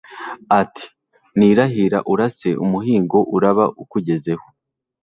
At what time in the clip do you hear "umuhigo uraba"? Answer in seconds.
2.63-3.65